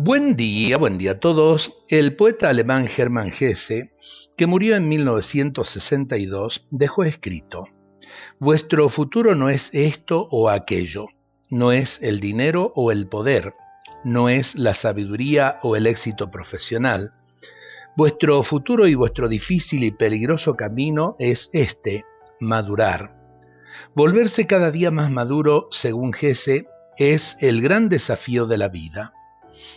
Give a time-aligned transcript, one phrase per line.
[0.00, 1.82] Buen día, buen día a todos.
[1.88, 3.90] El poeta alemán Hermann Hesse,
[4.36, 7.64] que murió en 1962, dejó escrito,
[8.38, 11.06] Vuestro futuro no es esto o aquello,
[11.50, 13.54] no es el dinero o el poder,
[14.04, 17.14] no es la sabiduría o el éxito profesional.
[17.96, 22.04] Vuestro futuro y vuestro difícil y peligroso camino es este,
[22.38, 23.20] madurar.
[23.96, 26.68] Volverse cada día más maduro, según Hesse,
[26.98, 29.12] es el gran desafío de la vida.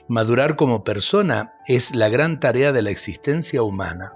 [0.08, 4.14] Madurar como persona es la gran tarea de la existencia humana.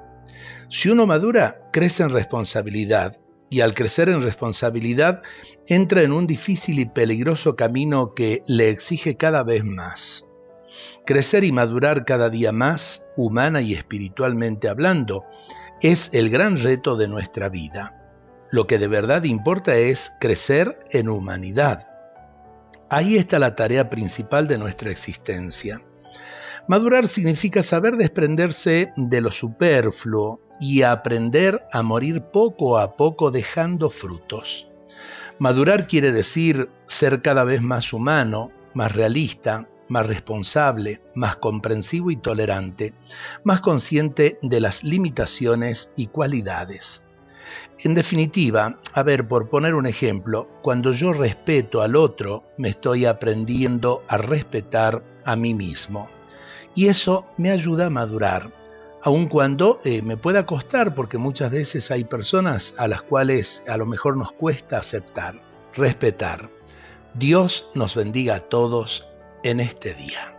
[0.70, 3.20] Si uno madura, crece en responsabilidad
[3.50, 5.22] y al crecer en responsabilidad
[5.68, 10.26] entra en un difícil y peligroso camino que le exige cada vez más.
[11.06, 15.24] Crecer y madurar cada día más, humana y espiritualmente hablando,
[15.82, 18.02] es el gran reto de nuestra vida.
[18.50, 21.95] Lo que de verdad importa es crecer en humanidad.
[22.90, 25.82] Ahí está la tarea principal de nuestra existencia.
[26.68, 33.90] Madurar significa saber desprenderse de lo superfluo y aprender a morir poco a poco dejando
[33.90, 34.68] frutos.
[35.40, 42.18] Madurar quiere decir ser cada vez más humano, más realista, más responsable, más comprensivo y
[42.18, 42.94] tolerante,
[43.44, 47.06] más consciente de las limitaciones y cualidades.
[47.80, 53.06] En definitiva, a ver, por poner un ejemplo, cuando yo respeto al otro, me estoy
[53.06, 56.08] aprendiendo a respetar a mí mismo.
[56.74, 58.52] Y eso me ayuda a madurar,
[59.02, 63.78] aun cuando eh, me pueda costar, porque muchas veces hay personas a las cuales a
[63.78, 65.42] lo mejor nos cuesta aceptar,
[65.76, 66.50] respetar.
[67.14, 69.08] Dios nos bendiga a todos
[69.44, 70.35] en este día.